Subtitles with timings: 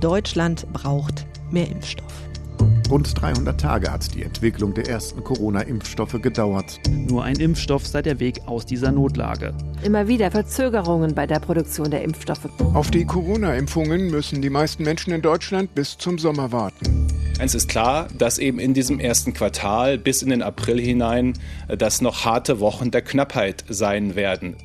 [0.00, 2.28] Deutschland braucht mehr Impfstoff.
[2.90, 6.80] Rund 300 Tage hat die Entwicklung der ersten Corona-Impfstoffe gedauert.
[6.88, 9.52] Nur ein Impfstoff sei der Weg aus dieser Notlage.
[9.82, 12.48] Immer wieder Verzögerungen bei der Produktion der Impfstoffe.
[12.72, 17.06] Auf die Corona-Impfungen müssen die meisten Menschen in Deutschland bis zum Sommer warten.
[17.38, 21.34] Eins ist klar, dass eben in diesem ersten Quartal bis in den April hinein
[21.68, 24.56] äh, das noch harte Wochen der Knappheit sein werden.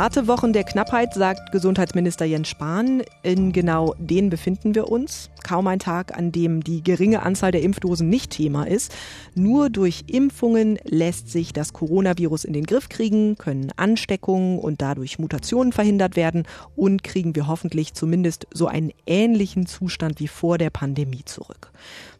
[0.00, 3.02] Harte Wochen der Knappheit, sagt Gesundheitsminister Jens Spahn.
[3.22, 5.28] In genau denen befinden wir uns.
[5.44, 8.94] Kaum ein Tag, an dem die geringe Anzahl der Impfdosen nicht Thema ist.
[9.34, 15.18] Nur durch Impfungen lässt sich das Coronavirus in den Griff kriegen, können Ansteckungen und dadurch
[15.18, 16.44] Mutationen verhindert werden
[16.76, 21.72] und kriegen wir hoffentlich zumindest so einen ähnlichen Zustand wie vor der Pandemie zurück.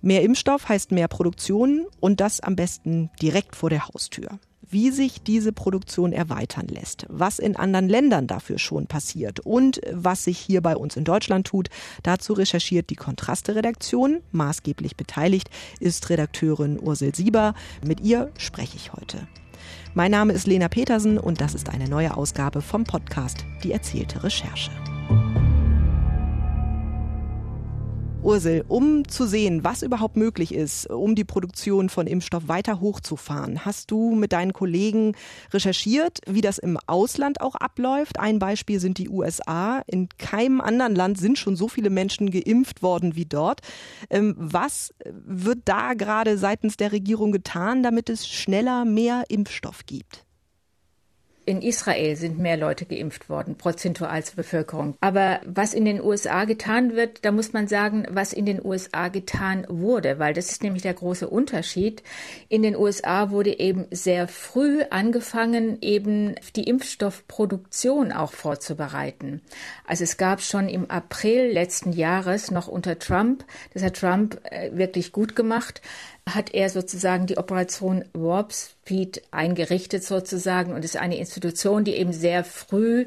[0.03, 4.39] Mehr Impfstoff heißt mehr Produktion und das am besten direkt vor der Haustür
[4.71, 10.25] wie sich diese Produktion erweitern lässt, was in anderen Ländern dafür schon passiert und was
[10.25, 11.69] sich hier bei uns in Deutschland tut.
[12.03, 14.21] Dazu recherchiert die Kontraste-Redaktion.
[14.33, 17.55] Maßgeblich beteiligt ist Redakteurin Ursel Sieber.
[17.85, 19.27] Mit ihr spreche ich heute.
[19.95, 24.23] Mein Name ist Lena Petersen und das ist eine neue Ausgabe vom Podcast Die erzählte
[24.23, 24.71] Recherche.
[28.23, 33.65] Ursel, um zu sehen, was überhaupt möglich ist, um die Produktion von Impfstoff weiter hochzufahren,
[33.65, 35.15] hast du mit deinen Kollegen
[35.53, 38.21] recherchiert, wie das im Ausland auch abläuft.
[38.21, 39.83] Ein Beispiel sind die USA.
[39.87, 43.61] In keinem anderen Land sind schon so viele Menschen geimpft worden wie dort.
[44.11, 50.25] Ähm, was wird da gerade seitens der Regierung getan, damit es schneller mehr Impfstoff gibt?
[51.47, 54.95] In Israel sind mehr Leute geimpft worden, prozentual zur Bevölkerung.
[55.01, 59.09] Aber was in den USA getan wird, da muss man sagen, was in den USA
[59.09, 62.03] getan wurde, weil das ist nämlich der große Unterschied.
[62.49, 69.41] In den USA wurde eben sehr früh angefangen, eben die Impfstoffproduktion auch vorzubereiten.
[69.87, 74.77] Also es gab schon im April letzten Jahres noch unter Trump, das hat Trump äh,
[74.77, 75.81] wirklich gut gemacht,
[76.29, 82.13] hat er sozusagen die Operation Warp Speed eingerichtet sozusagen und ist eine Institution, die eben
[82.13, 83.07] sehr früh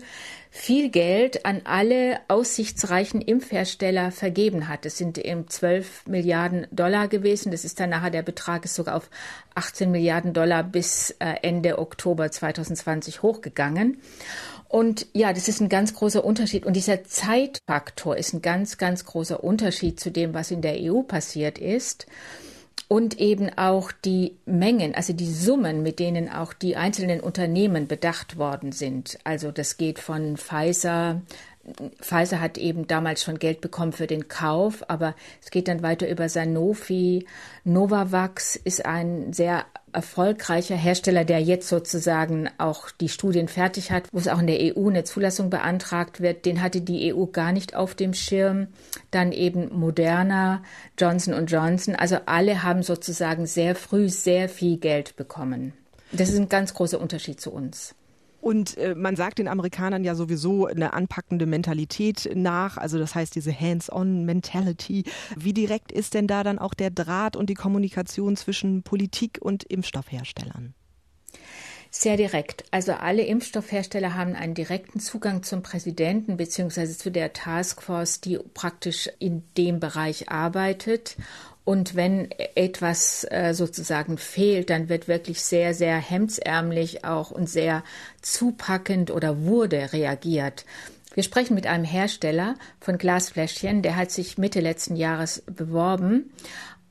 [0.50, 4.86] viel Geld an alle aussichtsreichen Impfhersteller vergeben hat.
[4.86, 7.52] Es sind eben 12 Milliarden Dollar gewesen.
[7.52, 9.10] Das ist dann nachher der Betrag ist sogar auf
[9.56, 13.98] 18 Milliarden Dollar bis äh, Ende Oktober 2020 hochgegangen.
[14.68, 16.66] Und ja, das ist ein ganz großer Unterschied.
[16.66, 21.02] Und dieser Zeitfaktor ist ein ganz, ganz großer Unterschied zu dem, was in der EU
[21.02, 22.06] passiert ist
[22.88, 28.38] und eben auch die Mengen, also die Summen, mit denen auch die einzelnen Unternehmen bedacht
[28.38, 29.18] worden sind.
[29.24, 31.22] Also das geht von Pfizer.
[32.02, 36.10] Pfizer hat eben damals schon Geld bekommen für den Kauf, aber es geht dann weiter
[36.10, 37.26] über Sanofi.
[37.64, 44.20] Novavax ist ein sehr erfolgreicher Hersteller, der jetzt sozusagen auch die Studien fertig hat, wo
[44.20, 47.76] es auch in der EU eine Zulassung beantragt wird, den hatte die EU gar nicht
[47.76, 48.68] auf dem Schirm.
[49.12, 50.64] Dann eben Moderna,
[50.98, 51.96] Johnson Johnson.
[51.96, 55.74] Also alle haben sozusagen sehr früh sehr viel Geld bekommen.
[56.12, 57.96] Das ist ein ganz großer Unterschied zu uns.
[58.44, 63.34] Und äh, man sagt den Amerikanern ja sowieso eine anpackende Mentalität nach, also das heißt
[63.36, 65.06] diese Hands-on-Mentality.
[65.38, 69.64] Wie direkt ist denn da dann auch der Draht und die Kommunikation zwischen Politik und
[69.64, 70.74] Impfstoffherstellern?
[71.90, 72.66] Sehr direkt.
[72.72, 79.10] Also alle Impfstoffhersteller haben einen direkten Zugang zum Präsidenten beziehungsweise zu der Taskforce, die praktisch
[79.20, 81.16] in dem Bereich arbeitet.
[81.66, 87.84] Und wenn etwas äh, sozusagen fehlt, dann wird wirklich sehr, sehr hemdsärmlich auch und sehr
[88.22, 90.66] zupackend oder wurde reagiert.
[91.14, 96.32] Wir sprechen mit einem Hersteller von Glasfläschchen, der hat sich Mitte letzten Jahres beworben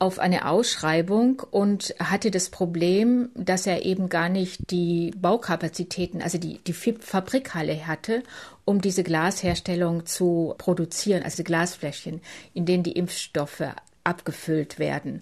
[0.03, 6.39] auf eine Ausschreibung und hatte das Problem, dass er eben gar nicht die Baukapazitäten, also
[6.39, 8.25] die, die Fabrikhalle hatte,
[8.65, 12.21] um diese Glasherstellung zu produzieren, also Glasfläschchen,
[12.53, 13.63] in denen die Impfstoffe
[14.05, 15.21] abgefüllt werden.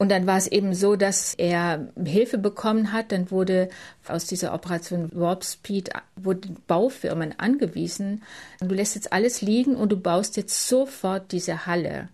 [0.00, 3.12] Und dann war es eben so, dass er Hilfe bekommen hat.
[3.12, 3.68] Dann wurde
[4.08, 8.22] aus dieser Operation Warp Speed wurden Baufirmen angewiesen.
[8.60, 12.08] Du lässt jetzt alles liegen und du baust jetzt sofort diese Halle.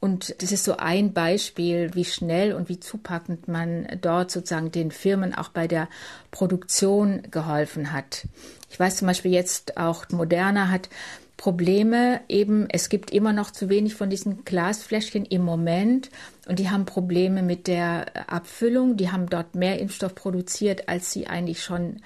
[0.00, 4.90] Und das ist so ein Beispiel, wie schnell und wie zupackend man dort sozusagen den
[4.90, 5.88] Firmen auch bei der
[6.30, 8.26] Produktion geholfen hat.
[8.70, 10.88] Ich weiß zum Beispiel jetzt auch Moderna hat
[11.36, 16.10] Probleme eben, es gibt immer noch zu wenig von diesen Glasfläschchen im Moment
[16.48, 18.96] und die haben Probleme mit der Abfüllung.
[18.96, 22.00] Die haben dort mehr Impfstoff produziert, als sie eigentlich schon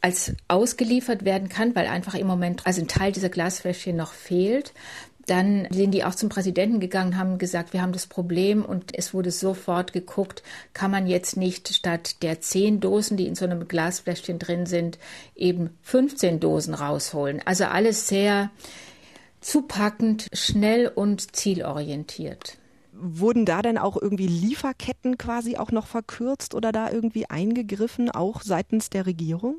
[0.00, 4.72] als ausgeliefert werden kann, weil einfach im Moment also ein Teil dieser Glasfläschchen noch fehlt.
[5.26, 9.14] Dann sind die auch zum Präsidenten gegangen, haben gesagt, wir haben das Problem und es
[9.14, 10.42] wurde sofort geguckt,
[10.72, 14.98] kann man jetzt nicht statt der zehn Dosen, die in so einem Glasfläschchen drin sind,
[15.36, 17.40] eben 15 Dosen rausholen.
[17.44, 18.50] Also alles sehr
[19.40, 22.58] zupackend, schnell und zielorientiert.
[23.04, 28.42] Wurden da denn auch irgendwie Lieferketten quasi auch noch verkürzt oder da irgendwie eingegriffen, auch
[28.42, 29.56] seitens der Regierung?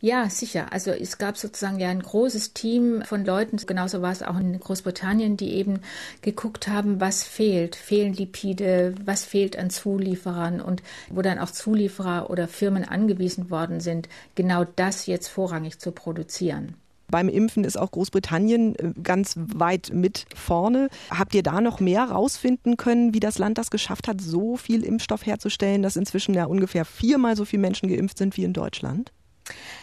[0.00, 0.72] Ja, sicher.
[0.72, 4.60] Also es gab sozusagen ja ein großes Team von Leuten, genauso war es auch in
[4.60, 5.80] Großbritannien, die eben
[6.20, 7.74] geguckt haben, was fehlt.
[7.74, 13.80] Fehlen Lipide, was fehlt an Zulieferern und wo dann auch Zulieferer oder Firmen angewiesen worden
[13.80, 16.76] sind, genau das jetzt vorrangig zu produzieren.
[17.08, 20.88] Beim Impfen ist auch Großbritannien äh, ganz weit mit vorne.
[21.10, 24.84] Habt ihr da noch mehr rausfinden können, wie das Land das geschafft hat, so viel
[24.84, 29.12] Impfstoff herzustellen, dass inzwischen ja ungefähr viermal so viele Menschen geimpft sind wie in Deutschland?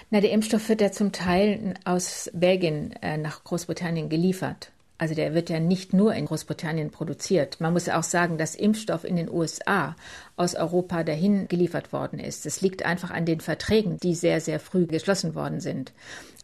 [0.10, 4.72] Na, der Impfstoff wird ja zum Teil aus Belgien äh, nach Großbritannien geliefert.
[4.98, 7.60] Also der wird ja nicht nur in Großbritannien produziert.
[7.60, 9.96] Man muss ja auch sagen, dass Impfstoff in den USA
[10.36, 12.46] aus Europa dahin geliefert worden ist.
[12.46, 15.92] Das liegt einfach an den Verträgen, die sehr, sehr früh geschlossen worden sind.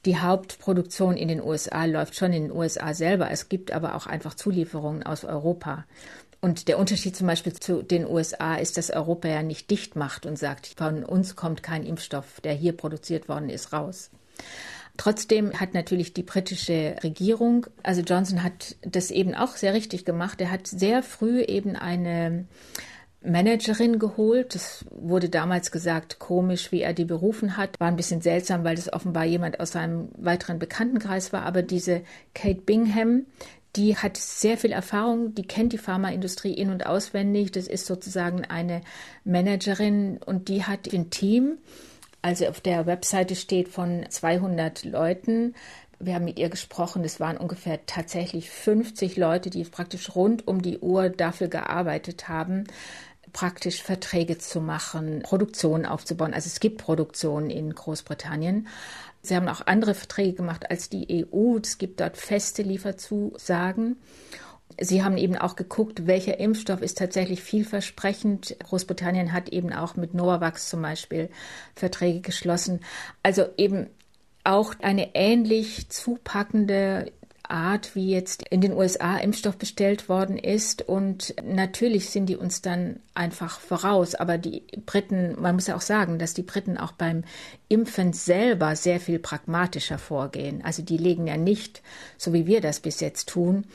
[0.05, 3.31] Die Hauptproduktion in den USA läuft schon in den USA selber.
[3.31, 5.85] Es gibt aber auch einfach Zulieferungen aus Europa.
[6.41, 10.25] Und der Unterschied zum Beispiel zu den USA ist, dass Europa ja nicht dicht macht
[10.25, 14.09] und sagt, von uns kommt kein Impfstoff, der hier produziert worden ist, raus.
[14.95, 20.41] Trotzdem hat natürlich die britische Regierung, also Johnson hat das eben auch sehr richtig gemacht.
[20.41, 22.45] Er hat sehr früh eben eine
[23.21, 24.55] Managerin geholt.
[24.55, 27.79] Das wurde damals gesagt, komisch, wie er die berufen hat.
[27.79, 31.43] War ein bisschen seltsam, weil das offenbar jemand aus seinem weiteren Bekanntenkreis war.
[31.43, 32.01] Aber diese
[32.33, 33.25] Kate Bingham,
[33.75, 37.51] die hat sehr viel Erfahrung, die kennt die Pharmaindustrie in- und auswendig.
[37.51, 38.81] Das ist sozusagen eine
[39.25, 41.57] Managerin und die hat ein Team.
[42.21, 45.53] Also auf der Webseite steht von 200 Leuten.
[45.99, 47.03] Wir haben mit ihr gesprochen.
[47.03, 52.63] Es waren ungefähr tatsächlich 50 Leute, die praktisch rund um die Uhr dafür gearbeitet haben,
[53.33, 56.33] praktisch Verträge zu machen, Produktionen aufzubauen.
[56.33, 58.67] Also es gibt Produktionen in Großbritannien.
[59.21, 61.57] Sie haben auch andere Verträge gemacht als die EU.
[61.61, 63.97] Es gibt dort feste Lieferzusagen.
[64.79, 68.55] Sie haben eben auch geguckt, welcher Impfstoff ist tatsächlich vielversprechend.
[68.63, 71.29] Großbritannien hat eben auch mit Novavax zum Beispiel
[71.75, 72.79] Verträge geschlossen.
[73.21, 73.87] Also eben
[74.43, 77.11] auch eine ähnlich zupackende
[77.49, 80.87] Art, wie jetzt in den USA Impfstoff bestellt worden ist.
[80.87, 84.15] Und natürlich sind die uns dann einfach voraus.
[84.15, 87.23] Aber die Briten, man muss ja auch sagen, dass die Briten auch beim
[87.67, 90.63] Impfen selber sehr viel pragmatischer vorgehen.
[90.63, 91.81] Also die legen ja nicht,
[92.17, 93.65] so wie wir das bis jetzt tun,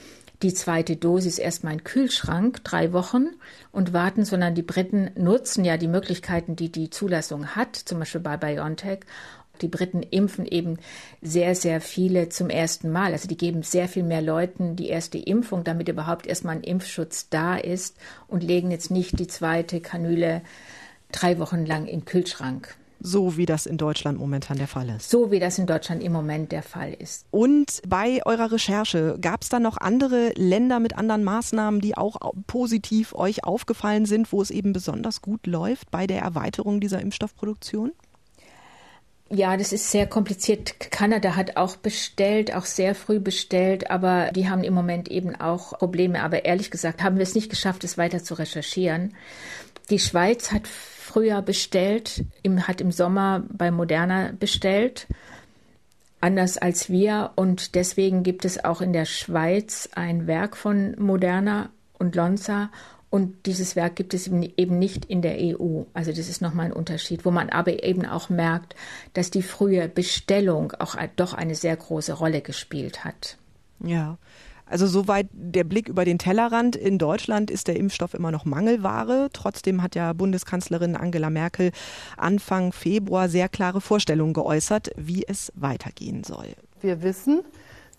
[0.43, 3.29] die zweite Dosis erstmal in den Kühlschrank, drei Wochen
[3.73, 8.21] und warten, sondern die Briten nutzen ja die Möglichkeiten, die die Zulassung hat, zum Beispiel
[8.21, 9.01] bei BioNTech
[9.63, 10.79] die Briten impfen eben
[11.23, 13.13] sehr, sehr viele zum ersten Mal.
[13.13, 17.29] Also die geben sehr viel mehr Leuten die erste Impfung, damit überhaupt erstmal ein Impfschutz
[17.29, 17.97] da ist
[18.29, 20.43] und legen jetzt nicht die zweite Kanüle
[21.13, 22.77] drei Wochen lang in den Kühlschrank.
[23.07, 25.11] So wie das in Deutschland momentan der Fall ist.
[25.11, 27.27] So wie das in Deutschland im Moment der Fall ist.
[27.31, 32.17] Und bei eurer Recherche gab es da noch andere Länder mit anderen Maßnahmen, die auch
[32.47, 37.93] positiv euch aufgefallen sind, wo es eben besonders gut läuft bei der Erweiterung dieser Impfstoffproduktion?
[39.35, 40.93] Ja, das ist sehr kompliziert.
[40.93, 45.77] Kanada hat auch bestellt, auch sehr früh bestellt, aber die haben im Moment eben auch
[45.77, 46.23] Probleme.
[46.23, 49.13] Aber ehrlich gesagt haben wir es nicht geschafft, es weiter zu recherchieren.
[49.91, 52.25] Die Schweiz hat früher bestellt,
[52.69, 55.09] hat im Sommer bei Moderna bestellt,
[56.21, 57.33] anders als wir.
[57.35, 62.71] Und deswegen gibt es auch in der Schweiz ein Werk von Moderna und Lonza
[63.15, 65.85] und dieses Werk gibt es eben nicht in der EU.
[65.93, 68.75] Also das ist nochmal ein Unterschied, wo man aber eben auch merkt,
[69.13, 73.39] dass die frühe Bestellung auch doch eine sehr große Rolle gespielt hat.
[73.79, 74.19] Ja.
[74.67, 76.75] Also soweit der Blick über den Tellerrand.
[76.75, 79.29] In Deutschland ist der Impfstoff immer noch Mangelware.
[79.33, 81.71] Trotzdem hat ja Bundeskanzlerin Angela Merkel
[82.17, 86.49] Anfang Februar sehr klare Vorstellungen geäußert, wie es weitergehen soll.
[86.81, 87.43] Wir wissen,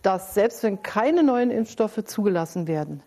[0.01, 3.01] dass selbst wenn keine neuen Impfstoffe zugelassen werden,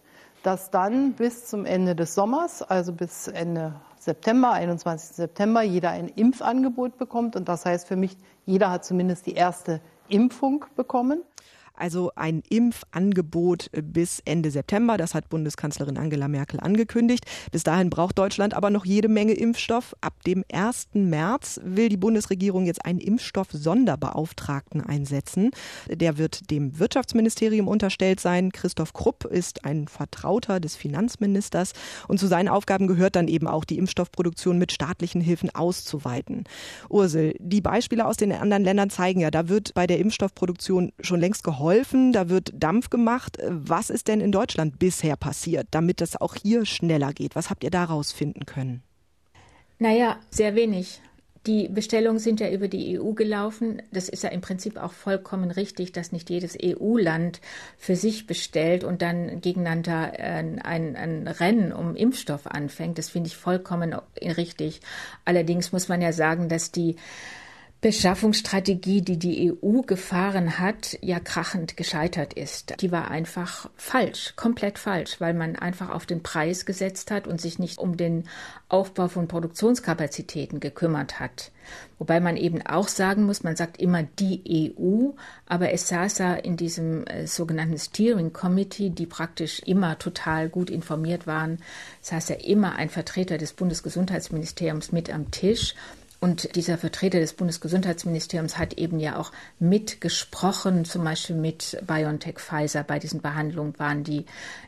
[0.49, 5.15] dass dann bis zum Ende des Sommers, also bis Ende September, 21.
[5.15, 7.37] September, jeder ein Impfangebot bekommt.
[7.37, 11.23] Und das heißt für mich, jeder hat zumindest die erste Impfung bekommen
[11.79, 14.97] also ein Impfangebot bis Ende September.
[14.97, 17.25] Das hat Bundeskanzlerin Angela Merkel angekündigt.
[17.53, 19.95] Bis dahin braucht Deutschland aber noch jede Menge Impfstoff.
[20.01, 20.89] Ab dem 1.
[20.95, 25.51] März will die Bundesregierung jetzt einen Impfstoff-Sonderbeauftragten einsetzen.
[25.89, 28.53] Der wird dem Wirtschaftsministerium unterstellt sein.
[28.53, 31.73] Christoph Krupp ist ein Vertrauter des Finanzministers
[32.09, 36.45] und zu seinen Aufgaben gehört dann eben auch die Impfstoffproduktion mit staatlichen Hilfen auszuweiten.
[36.89, 41.21] Ursel, die Beispiele aus den anderen Ländern zeigen ja, da wird bei der Impfstoffproduktion schon
[41.21, 43.39] längst geholfen geholfen, da wird Dampf gemacht.
[43.47, 47.37] Was ist denn in Deutschland bisher passiert, damit das auch hier schneller geht?
[47.37, 48.83] Was habt ihr daraus finden können?
[49.79, 51.01] Naja, sehr wenig.
[51.47, 53.81] Die Bestellungen sind ja über die EU gelaufen.
[53.93, 57.41] Das ist ja im Prinzip auch vollkommen richtig, dass nicht jedes EU-Land
[57.77, 62.99] für sich bestellt und dann gegeneinander ein, ein, ein Rennen um Impfstoff anfängt.
[62.99, 64.81] Das finde ich vollkommen richtig.
[65.25, 66.97] Allerdings muss man ja sagen, dass die
[67.81, 72.75] Beschaffungsstrategie, die die EU gefahren hat, ja krachend gescheitert ist.
[72.81, 77.41] Die war einfach falsch, komplett falsch, weil man einfach auf den Preis gesetzt hat und
[77.41, 78.25] sich nicht um den
[78.69, 81.53] Aufbau von Produktionskapazitäten gekümmert hat.
[81.99, 85.11] Wobei man eben auch sagen muss, man sagt immer die EU,
[85.47, 90.71] aber es saß ja in diesem äh, sogenannten Steering Committee, die praktisch immer total gut
[90.71, 91.59] informiert waren,
[92.01, 95.75] saß ja immer ein Vertreter des Bundesgesundheitsministeriums mit am Tisch
[96.21, 102.83] und dieser Vertreter des Bundesgesundheitsministeriums hat eben ja auch mitgesprochen, zum Beispiel mit BioNTech Pfizer.
[102.83, 104.27] Bei diesen Behandlungen waren die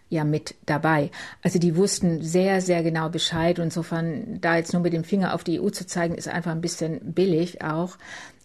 [0.09, 1.11] ja mit dabei.
[1.43, 3.59] Also die wussten sehr, sehr genau Bescheid.
[3.59, 6.61] Insofern, da jetzt nur mit dem Finger auf die EU zu zeigen, ist einfach ein
[6.61, 7.97] bisschen billig auch.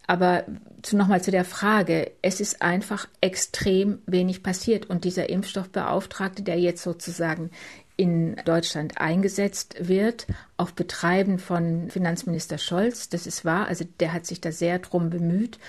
[0.07, 0.45] Aber
[0.81, 2.11] zu, nochmal zu der Frage.
[2.23, 4.89] Es ist einfach extrem wenig passiert.
[4.89, 7.51] Und dieser Impfstoffbeauftragte, der jetzt sozusagen
[7.97, 13.09] in Deutschland eingesetzt wird, auf Betreiben von Finanzminister Scholz.
[13.09, 15.59] Das ist wahr, also der hat sich da sehr drum bemüht.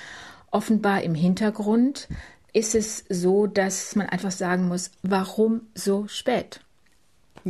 [0.51, 2.09] Offenbar im Hintergrund
[2.53, 6.61] ist es so, dass man einfach sagen muss, warum so spät?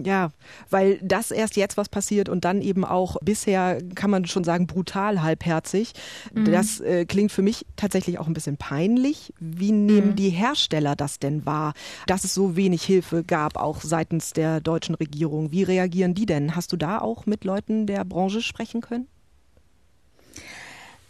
[0.04, 0.30] Ja,
[0.70, 4.66] weil das erst jetzt was passiert und dann eben auch bisher, kann man schon sagen,
[4.66, 5.92] brutal halbherzig.
[6.34, 6.44] Mhm.
[6.46, 9.32] Das äh, klingt für mich tatsächlich auch ein bisschen peinlich.
[9.38, 10.16] Wie nehmen mhm.
[10.16, 11.74] die Hersteller das denn wahr,
[12.06, 15.52] dass es so wenig Hilfe gab, auch seitens der deutschen Regierung?
[15.52, 16.56] Wie reagieren die denn?
[16.56, 19.06] Hast du da auch mit Leuten der Branche sprechen können?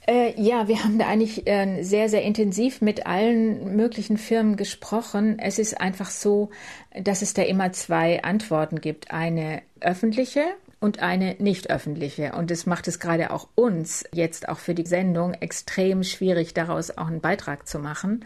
[0.07, 5.39] Äh, ja, wir haben da eigentlich äh, sehr, sehr intensiv mit allen möglichen Firmen gesprochen.
[5.41, 6.51] Es ist einfach so,
[6.95, 9.11] dass es da immer zwei Antworten gibt.
[9.11, 10.45] Eine öffentliche
[10.79, 12.33] und eine nicht öffentliche.
[12.33, 16.97] Und das macht es gerade auch uns jetzt auch für die Sendung extrem schwierig, daraus
[16.97, 18.25] auch einen Beitrag zu machen,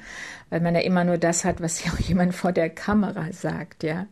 [0.51, 3.85] weil man ja immer nur das hat, was ja auch jemand vor der Kamera sagt,
[3.85, 4.07] ja.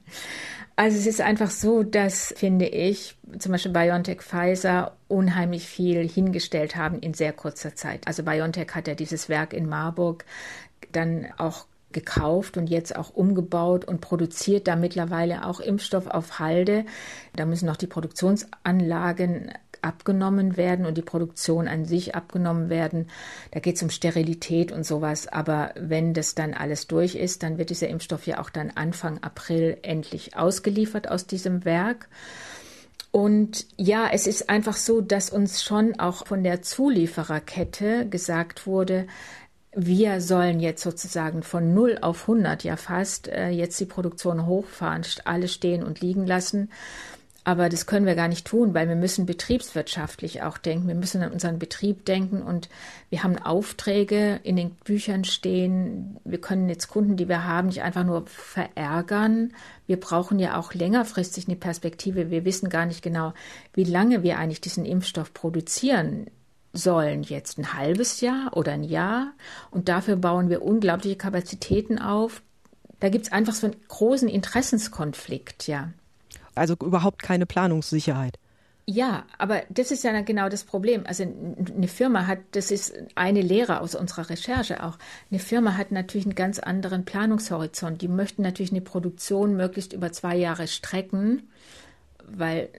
[0.79, 6.77] Also es ist einfach so, dass, finde ich, zum Beispiel BioNTech Pfizer unheimlich viel hingestellt
[6.77, 8.07] haben in sehr kurzer Zeit.
[8.07, 10.25] Also BioNTech hat ja dieses Werk in Marburg
[10.93, 16.85] dann auch gekauft und jetzt auch umgebaut und produziert da mittlerweile auch Impfstoff auf Halde.
[17.35, 19.51] Da müssen noch die Produktionsanlagen
[19.83, 23.09] abgenommen werden und die Produktion an sich abgenommen werden.
[23.51, 25.29] Da geht es um Sterilität und sowas.
[25.29, 29.19] Aber wenn das dann alles durch ist, dann wird dieser Impfstoff ja auch dann Anfang
[29.23, 32.09] April endlich ausgeliefert aus diesem Werk.
[33.11, 39.07] Und ja, es ist einfach so, dass uns schon auch von der Zuliefererkette gesagt wurde,
[39.75, 45.05] wir sollen jetzt sozusagen von 0 auf 100 ja fast äh, jetzt die Produktion hochfahren,
[45.25, 46.71] alles stehen und liegen lassen.
[47.49, 50.87] Aber das können wir gar nicht tun, weil wir müssen betriebswirtschaftlich auch denken.
[50.87, 52.69] Wir müssen an unseren Betrieb denken und
[53.09, 56.19] wir haben Aufträge in den Büchern stehen.
[56.27, 59.55] Wir können jetzt Kunden, die wir haben, nicht einfach nur verärgern.
[59.87, 62.31] Wir brauchen ja auch längerfristig eine Perspektive.
[62.31, 63.33] Wir wissen gar nicht genau,
[63.73, 66.27] wie lange wir eigentlich diesen Impfstoff produzieren
[66.75, 67.23] sollen.
[67.23, 69.33] Jetzt ein halbes Jahr oder ein Jahr.
[69.71, 72.43] Und dafür bauen wir unglaubliche Kapazitäten auf.
[73.01, 75.89] Da gibt es einfach so einen großen Interessenskonflikt, ja
[76.59, 78.39] also überhaupt keine Planungssicherheit.
[78.91, 81.05] Ja, aber das ist ja genau das Problem.
[81.07, 84.97] Also eine Firma hat, das ist eine Lehre aus unserer Recherche auch,
[85.31, 88.01] eine Firma hat natürlich einen ganz anderen Planungshorizont.
[88.01, 91.51] Die möchten natürlich eine Produktion möglichst über zwei Jahre strecken,
[92.27, 92.71] weil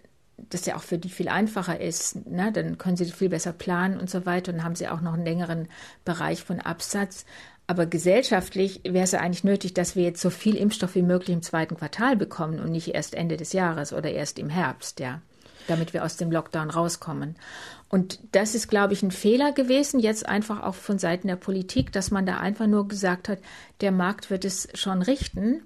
[0.50, 2.25] das ja auch für die viel einfacher ist.
[2.27, 2.51] Ne?
[2.51, 5.25] Dann können sie viel besser planen und so weiter und haben sie auch noch einen
[5.25, 5.67] längeren
[6.05, 7.25] Bereich von Absatz.
[7.69, 11.35] Aber gesellschaftlich wäre es ja eigentlich nötig, dass wir jetzt so viel Impfstoff wie möglich
[11.35, 15.21] im zweiten Quartal bekommen und nicht erst Ende des Jahres oder erst im Herbst, ja,
[15.67, 17.35] damit wir aus dem Lockdown rauskommen.
[17.88, 21.91] Und das ist, glaube ich, ein Fehler gewesen, jetzt einfach auch von Seiten der Politik,
[21.91, 23.38] dass man da einfach nur gesagt hat,
[23.81, 25.61] der Markt wird es schon richten.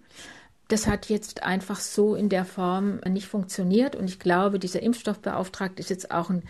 [0.67, 3.95] Das hat jetzt einfach so in der Form nicht funktioniert.
[3.95, 6.43] Und ich glaube, dieser Impfstoffbeauftragte ist jetzt auch ein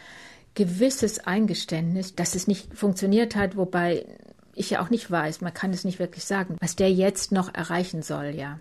[0.56, 4.06] gewisses Eingeständnis, dass es nicht funktioniert hat, wobei
[4.56, 7.54] ich ja auch nicht weiß, man kann es nicht wirklich sagen, was der jetzt noch
[7.54, 8.60] erreichen soll, ja.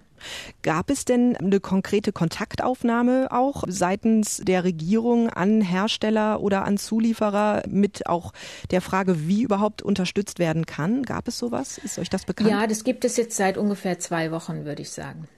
[0.63, 7.65] Gab es denn eine konkrete Kontaktaufnahme auch seitens der Regierung an Hersteller oder an Zulieferer
[7.69, 8.33] mit auch
[8.71, 11.03] der Frage, wie überhaupt unterstützt werden kann?
[11.03, 11.79] Gab es sowas?
[11.79, 12.51] Ist euch das bekannt?
[12.51, 15.29] Ja, das gibt es jetzt seit ungefähr zwei Wochen, würde ich sagen.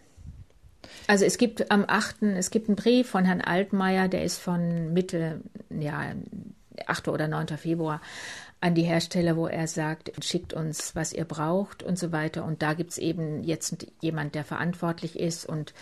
[1.07, 2.23] Also es gibt am 8.
[2.23, 6.13] es gibt einen Brief von Herrn Altmaier, der ist von Mitte, ja,
[6.87, 7.09] 8.
[7.09, 7.49] oder 9.
[7.59, 8.01] Februar
[8.65, 12.47] an die Hersteller, wo er sagt, schickt uns, was ihr braucht und so weiter.
[12.47, 15.75] Und da gibt es eben jetzt jemand, der verantwortlich ist und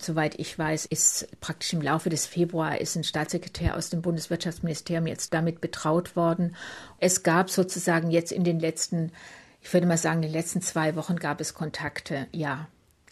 [0.00, 5.08] Soweit ich weiß, ist praktisch im Laufe des Februar ist ein Staatssekretär aus dem Bundeswirtschaftsministerium
[5.08, 6.54] jetzt damit betraut worden.
[7.00, 9.10] Es gab sozusagen jetzt in den letzten,
[9.60, 12.68] ich würde mal sagen, in den letzten zwei Wochen gab es Kontakte, ja.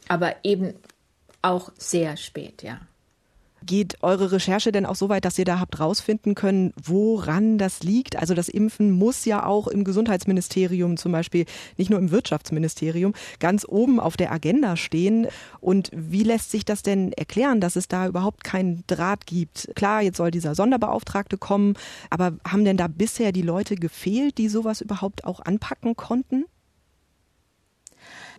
[0.07, 0.75] Aber eben
[1.43, 2.79] auch sehr spät, ja.
[3.67, 7.83] Geht eure Recherche denn auch so weit, dass ihr da habt rausfinden können, woran das
[7.83, 8.15] liegt?
[8.15, 11.47] Also das Impfen muss ja auch im Gesundheitsministerium zum Beispiel,
[11.77, 15.27] nicht nur im Wirtschaftsministerium, ganz oben auf der Agenda stehen.
[15.61, 19.69] Und wie lässt sich das denn erklären, dass es da überhaupt keinen Draht gibt?
[19.75, 21.75] Klar, jetzt soll dieser Sonderbeauftragte kommen,
[22.09, 26.45] aber haben denn da bisher die Leute gefehlt, die sowas überhaupt auch anpacken konnten?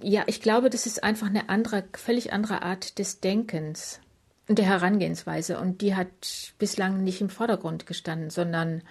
[0.02, 4.00] Ja, ich glaube, das ist einfach eine andere, völlig andere Art des Denkens
[4.48, 5.60] der Herangehensweise.
[5.60, 8.82] Und die hat bislang nicht im Vordergrund gestanden, sondern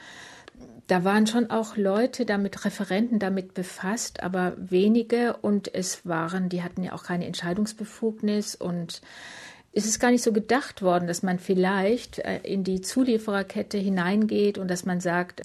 [0.86, 5.36] da waren schon auch Leute damit, Referenten damit befasst, aber wenige.
[5.38, 9.00] Und es waren, die hatten ja auch keine Entscheidungsbefugnis und
[9.72, 14.56] es ist gar nicht so gedacht worden, dass man vielleicht äh, in die Zuliefererkette hineingeht
[14.56, 15.42] und dass man sagt,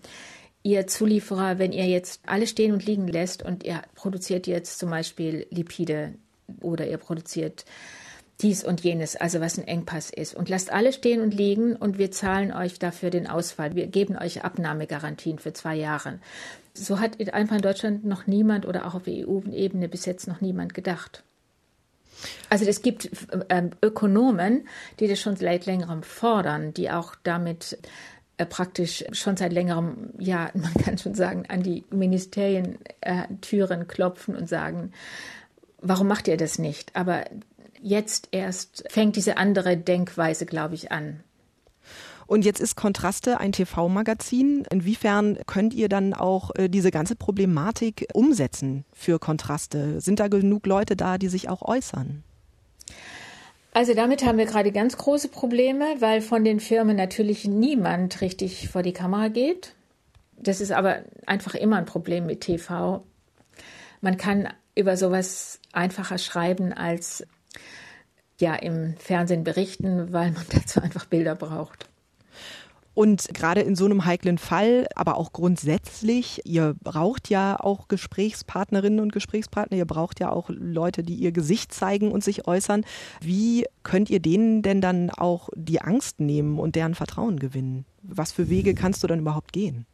[0.63, 4.89] ihr Zulieferer, wenn ihr jetzt alle stehen und liegen lässt und ihr produziert jetzt zum
[4.89, 6.13] Beispiel Lipide
[6.61, 7.65] oder ihr produziert
[8.41, 10.35] dies und jenes, also was ein Engpass ist.
[10.35, 13.75] Und lasst alle stehen und liegen und wir zahlen euch dafür den Ausfall.
[13.75, 16.19] Wir geben euch Abnahmegarantien für zwei Jahre.
[16.73, 20.73] So hat einfach in Deutschland noch niemand oder auch auf EU-Ebene bis jetzt noch niemand
[20.73, 21.23] gedacht.
[22.49, 23.09] Also es gibt
[23.49, 24.67] ähm, Ökonomen,
[24.99, 27.77] die das schon seit längerem fordern, die auch damit
[28.37, 33.23] äh, praktisch schon seit längerem, ja, man kann schon sagen, an die Ministerien äh,
[33.87, 34.91] klopfen und sagen,
[35.81, 36.95] warum macht ihr das nicht?
[36.95, 37.25] Aber
[37.81, 41.21] jetzt erst fängt diese andere Denkweise, glaube ich, an.
[42.27, 44.65] Und jetzt ist Kontraste ein TV-Magazin.
[44.71, 49.99] Inwiefern könnt ihr dann auch äh, diese ganze Problematik umsetzen für Kontraste?
[49.99, 52.23] Sind da genug Leute da, die sich auch äußern?
[53.73, 58.69] Also damit haben wir gerade ganz große Probleme, weil von den Firmen natürlich niemand richtig
[58.69, 59.73] vor die Kamera geht.
[60.37, 63.03] Das ist aber einfach immer ein Problem mit TV.
[63.99, 67.25] Man kann über sowas einfacher schreiben als
[68.41, 71.87] ja im Fernsehen berichten, weil man dazu einfach Bilder braucht.
[72.93, 78.99] Und gerade in so einem heiklen Fall, aber auch grundsätzlich, ihr braucht ja auch Gesprächspartnerinnen
[78.99, 82.83] und Gesprächspartner, ihr braucht ja auch Leute, die ihr Gesicht zeigen und sich äußern.
[83.21, 87.85] Wie könnt ihr denen denn dann auch die Angst nehmen und deren Vertrauen gewinnen?
[88.03, 89.85] Was für Wege kannst du dann überhaupt gehen?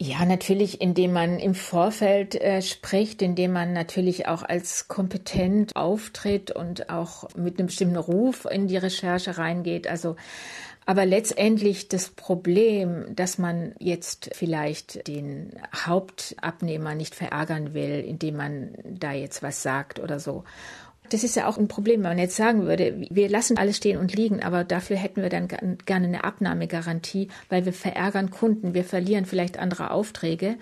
[0.00, 6.52] Ja, natürlich, indem man im Vorfeld äh, spricht, indem man natürlich auch als kompetent auftritt
[6.52, 9.88] und auch mit einem bestimmten Ruf in die Recherche reingeht.
[9.88, 10.14] Also,
[10.86, 18.74] aber letztendlich das Problem, dass man jetzt vielleicht den Hauptabnehmer nicht verärgern will, indem man
[18.84, 20.44] da jetzt was sagt oder so.
[21.10, 23.98] Das ist ja auch ein Problem, wenn man jetzt sagen würde, wir lassen alles stehen
[23.98, 28.84] und liegen, aber dafür hätten wir dann gerne eine Abnahmegarantie, weil wir verärgern Kunden, wir
[28.84, 30.56] verlieren vielleicht andere Aufträge.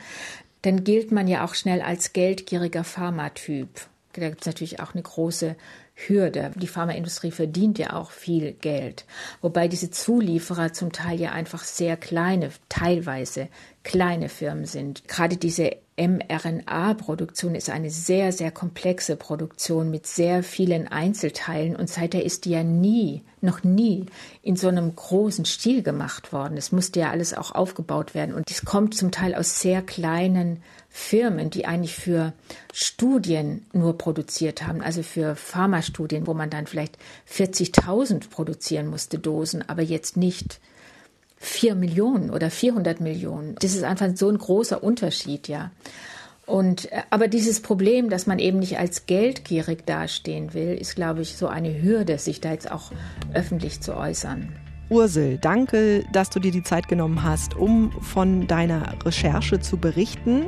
[0.63, 3.69] Dann gilt man ja auch schnell als geldgieriger Pharmatyp.
[4.15, 5.57] Da gibt es natürlich auch eine große
[5.95, 6.53] Hürde.
[6.55, 9.05] Die Pharmaindustrie verdient ja auch viel Geld.
[9.41, 13.49] Wobei diese Zulieferer zum Teil ja einfach sehr kleine, teilweise
[13.83, 15.07] kleine Firmen sind.
[15.09, 22.23] Gerade diese mRNA-Produktion ist eine sehr, sehr komplexe Produktion mit sehr vielen Einzelteilen und seither
[22.23, 24.07] ist die ja nie, noch nie
[24.43, 26.59] in so einem großen Stil gemacht worden.
[26.59, 30.63] Es musste ja alles auch aufgebaut werden und es kommt zum Teil aus sehr kleinen
[30.91, 32.35] Firmen, die eigentlich für
[32.75, 36.99] Studien nur produziert haben, also für Pharmastudien, wo man dann vielleicht
[37.31, 40.61] 40.000 produzieren musste Dosen, aber jetzt nicht
[41.47, 43.55] vier Millionen oder 400 Millionen.
[43.61, 45.71] Das ist einfach so ein großer Unterschied, ja.
[46.45, 51.23] Und, äh, aber dieses Problem, dass man eben nicht als geldgierig dastehen will, ist, glaube
[51.23, 52.93] ich, so eine Hürde, sich da jetzt auch
[53.35, 54.53] öffentlich zu äußern.
[54.89, 60.47] Ursel, danke, dass du dir die Zeit genommen hast, um von deiner Recherche zu berichten.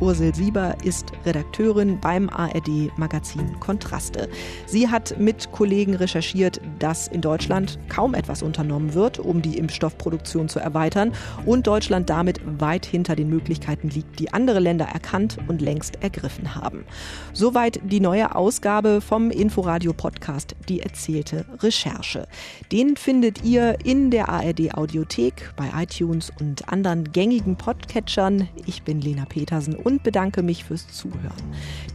[0.00, 4.28] Ursel Sieber ist Redakteurin beim ARD-Magazin Kontraste.
[4.66, 10.48] Sie hat mit Kollegen recherchiert, dass in Deutschland kaum etwas unternommen wird, um die Impfstoffproduktion
[10.48, 11.12] zu erweitern
[11.46, 16.54] und Deutschland damit weit hinter den Möglichkeiten liegt, die andere Länder erkannt und längst ergriffen
[16.54, 16.84] haben.
[17.32, 22.28] Soweit die neue Ausgabe vom Inforadio-Podcast Die erzählte Recherche.
[22.70, 28.48] Den findet ihr in der ARD-Audiothek, bei iTunes und anderen gängigen Podcatchern.
[28.66, 31.32] Ich bin Lena Petersen und bedanke mich fürs Zuhören.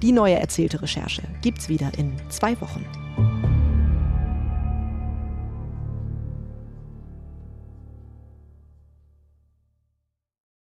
[0.01, 2.83] Die neue erzählte Recherche gibt's wieder in zwei Wochen.